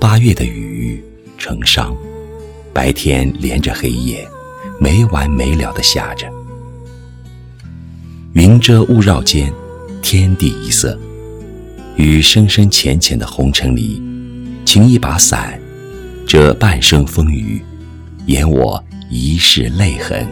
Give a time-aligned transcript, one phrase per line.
[0.00, 1.02] 八月的雨
[1.36, 1.96] 成伤，
[2.72, 4.26] 白天连着黑夜，
[4.80, 6.30] 没完没了的下着。
[8.34, 9.52] 云遮雾绕间，
[10.00, 10.96] 天地一色。
[11.96, 14.00] 于深深浅浅的红尘里，
[14.64, 15.60] 擎一把伞，
[16.24, 17.60] 遮半生风雨，
[18.26, 20.24] 掩我一世泪痕。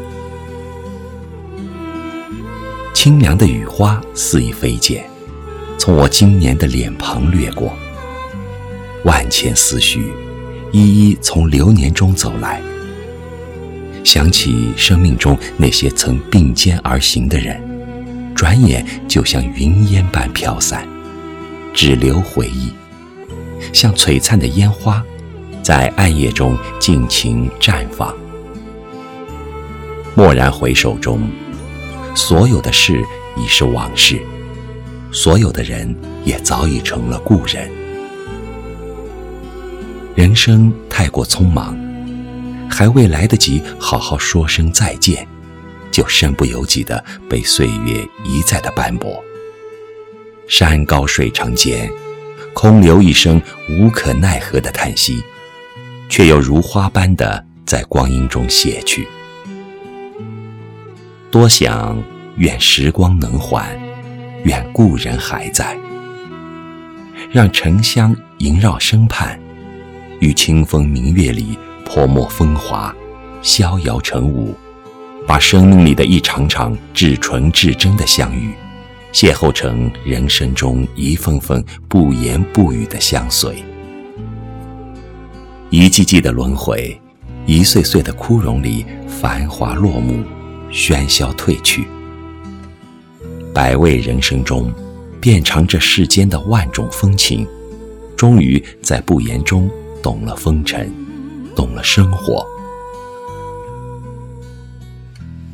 [2.94, 5.04] 清凉的雨花肆意飞溅，
[5.76, 7.76] 从我今年的脸庞掠过。
[9.06, 10.10] 万千思绪，
[10.72, 12.60] 一一从流年中走来。
[14.02, 17.62] 想起生命中那些曾并肩而行的人，
[18.34, 20.84] 转眼就像云烟般飘散，
[21.72, 22.72] 只留回忆，
[23.72, 25.00] 像璀璨的烟花，
[25.62, 28.12] 在暗夜中尽情绽放。
[30.16, 31.30] 蓦然回首中，
[32.12, 33.04] 所有的事
[33.36, 34.20] 已是往事，
[35.12, 37.70] 所有的人也早已成了故人。
[40.16, 41.76] 人生太过匆忙，
[42.70, 45.28] 还未来得及好好说声再见，
[45.90, 49.22] 就身不由己地被岁月一再的斑驳。
[50.48, 51.90] 山高水长间，
[52.54, 55.22] 空留一声无可奈何的叹息，
[56.08, 59.06] 却又如花般的在光阴中谢去。
[61.30, 62.02] 多想
[62.36, 63.68] 愿时光能缓，
[64.44, 65.76] 愿故人还在，
[67.30, 69.38] 让沉香萦绕身畔。
[70.20, 72.94] 于清风明月里泼墨风华，
[73.42, 74.54] 逍遥成舞，
[75.26, 78.52] 把生命里的一场场至纯至真的相遇，
[79.12, 83.62] 邂逅成人生中一份份不言不语的相随。
[85.70, 86.98] 一季季的轮回，
[87.44, 90.22] 一岁岁的枯荣里，繁华落幕，
[90.70, 91.86] 喧嚣褪去。
[93.52, 94.72] 百味人生中，
[95.20, 97.46] 遍尝这世间的万种风情，
[98.16, 99.68] 终于在不言中。
[100.06, 100.88] 懂了风尘，
[101.56, 102.46] 懂了生活。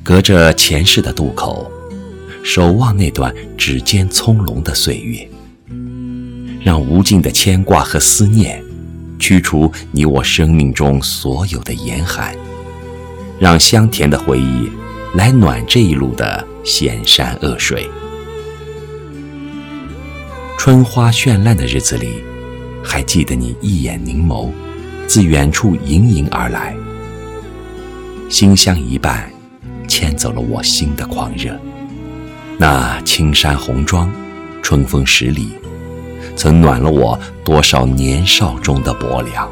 [0.02, 1.72] 隔着前世的渡口，
[2.44, 5.26] 守望那段指尖葱茏的岁月，
[6.60, 8.62] 让无尽的牵挂和思念
[9.18, 12.36] 驱除你我生命中所有的严寒，
[13.40, 14.70] 让香甜的回忆
[15.14, 17.88] 来暖这一路的险山恶水。
[20.58, 22.22] 春花绚烂的日子里。
[22.82, 24.50] 还记得你一眼凝眸，
[25.06, 26.74] 自远处盈盈而来，
[28.28, 29.30] 馨香一半，
[29.86, 31.58] 牵走了我心的狂热。
[32.58, 34.12] 那青山红妆，
[34.62, 35.48] 春风十里，
[36.36, 39.48] 曾暖了我多少年少中的薄凉。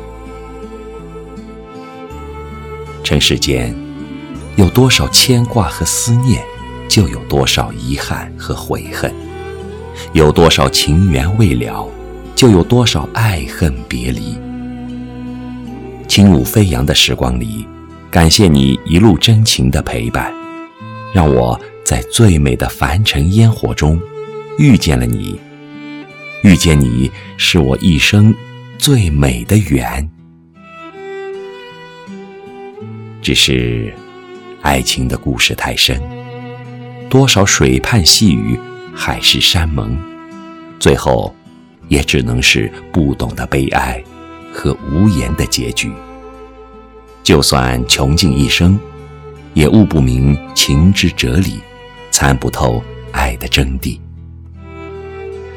[3.02, 3.74] 尘世间，
[4.56, 6.44] 有多少牵挂和思念，
[6.88, 9.10] 就有多少遗憾和悔恨；
[10.12, 11.88] 有多少情缘未了。
[12.34, 14.38] 就有多少爱恨别离。
[16.08, 17.66] 轻舞飞扬的时光里，
[18.10, 20.32] 感谢你一路真情的陪伴，
[21.14, 24.00] 让我在最美的凡尘烟火中
[24.58, 25.38] 遇见了你。
[26.42, 28.34] 遇见你是我一生
[28.78, 30.10] 最美的缘。
[33.22, 33.94] 只是，
[34.62, 36.00] 爱情的故事太深，
[37.08, 38.58] 多少水畔细雨，
[38.94, 39.96] 海誓山盟，
[40.78, 41.32] 最后。
[41.90, 44.02] 也只能是不懂的悲哀
[44.54, 45.92] 和无言的结局。
[47.22, 48.78] 就算穷尽一生，
[49.54, 51.60] 也悟不明情之哲理，
[52.10, 53.98] 参不透爱的真谛。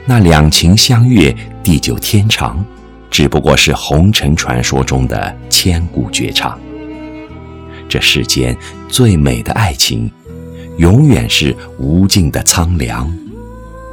[0.05, 1.33] 那两情相悦，
[1.63, 2.65] 地久天长，
[3.09, 6.59] 只不过是红尘传说中的千古绝唱。
[7.87, 8.57] 这世间
[8.89, 10.11] 最美的爱情，
[10.77, 13.11] 永远是无尽的苍凉，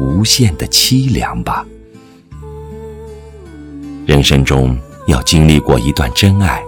[0.01, 1.67] 无限的凄凉吧。
[4.11, 4.77] 人生中
[5.07, 6.61] 要经历过一段真爱，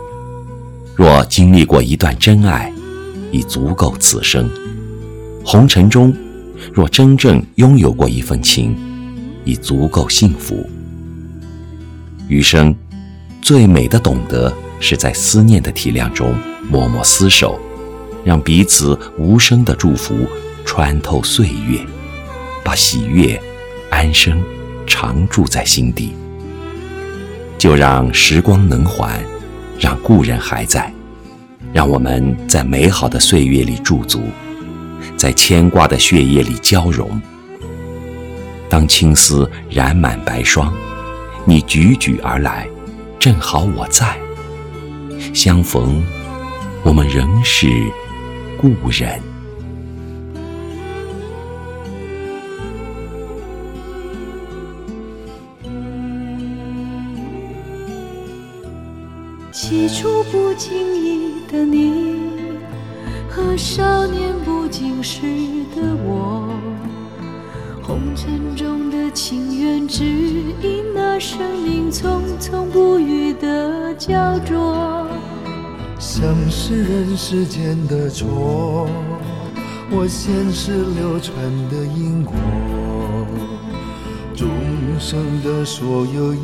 [0.95, 2.73] 若经历过一段真爱，
[3.33, 4.49] 已足够此生。
[5.45, 6.15] 红尘中，
[6.73, 8.77] 若真正拥有过一份情，
[9.45, 10.65] 已足够幸福。
[12.29, 12.73] 余生，
[13.41, 16.33] 最美的懂得，是在思念的体谅中
[16.71, 17.59] 默默厮守，
[18.23, 20.15] 让彼此无声的祝福
[20.65, 21.81] 穿透岁月，
[22.63, 23.37] 把喜悦、
[23.91, 24.41] 安生
[24.87, 26.13] 常驻在心底。
[27.63, 29.25] 就让时光能缓，
[29.79, 30.93] 让故人还在，
[31.73, 34.21] 让我们在美好的岁月里驻足，
[35.17, 37.09] 在牵挂的血液里交融。
[38.69, 40.75] 当青丝染满白霜，
[41.45, 42.69] 你踽踽而来，
[43.21, 44.19] 正好我在。
[45.33, 46.05] 相逢，
[46.83, 47.69] 我们仍是
[48.61, 49.32] 故人。
[59.73, 62.21] 起初不经意的你，
[63.27, 65.23] 和少年不经事
[65.75, 66.47] 的我，
[67.83, 75.07] 红尘中的情缘，只因那生命匆匆不语的焦灼。
[75.99, 78.87] 像是人世间的错，
[79.91, 81.35] 我前世流传
[81.71, 82.35] 的因果，
[85.03, 86.41] 生的所有也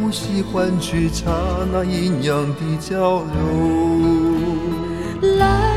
[0.00, 1.30] 不惜换取刹
[1.70, 3.26] 那阴阳的交流。
[5.36, 5.76] 来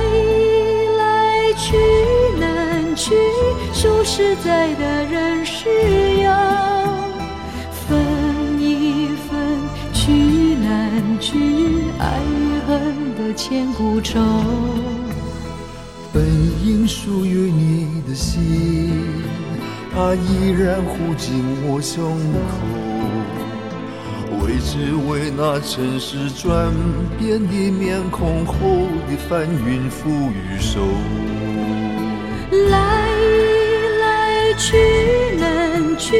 [0.98, 1.76] 来去
[2.40, 3.14] 难去，
[3.74, 5.68] 数十载的人世
[6.24, 6.32] 游
[7.72, 8.00] 分
[8.62, 9.60] 一分，
[9.92, 14.22] 聚难聚，爱与恨的千古愁。
[16.14, 16.26] 本
[16.66, 19.09] 应属于你的心，
[20.00, 22.16] 它依然护紧我胸
[22.48, 22.56] 口。
[24.40, 26.72] 为只为那尘世转
[27.18, 28.54] 变的面孔后
[29.10, 30.80] 的翻云覆雨手。
[32.70, 32.80] 来
[34.00, 34.78] 来去
[35.38, 36.16] 难去，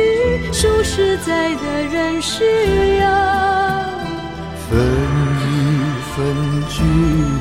[0.52, 2.44] 数十载的人世
[3.00, 3.06] 游
[4.68, 4.76] 分
[5.40, 5.48] 一
[6.12, 6.18] 分
[6.68, 6.84] 聚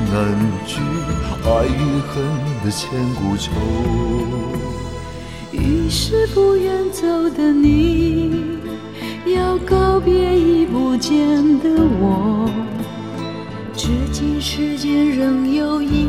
[0.09, 0.15] 难
[0.65, 0.79] 聚，
[1.43, 2.15] 爱与恨
[2.63, 3.51] 的千古愁。
[5.69, 7.07] 于是不愿走
[7.37, 8.31] 的你，
[9.27, 11.15] 要告别已不见
[11.59, 11.69] 的
[11.99, 12.49] 我。
[13.75, 16.07] 至今世间仍有隐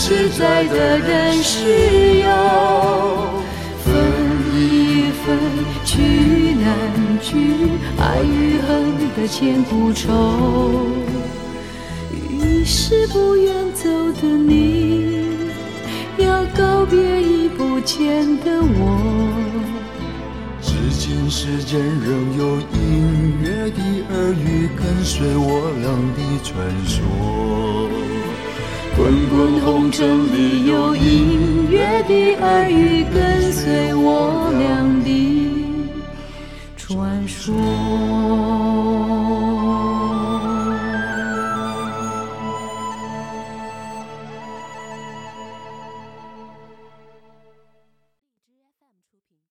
[0.00, 2.30] 实在的人是有
[3.84, 3.92] 分
[4.54, 5.36] 一分，
[5.84, 7.34] 聚难聚，
[7.98, 10.86] 爱与恨的千古愁。
[12.12, 13.90] 于是不愿走
[14.22, 15.26] 的你，
[16.16, 19.28] 要告别已不见的我。
[20.62, 23.82] 至今世间仍有隐约的
[24.14, 26.54] 耳语，跟随我俩的传
[26.86, 26.96] 说。
[28.98, 31.78] 滚滚红尘里有隐约
[32.08, 35.08] 的耳语，跟随我俩的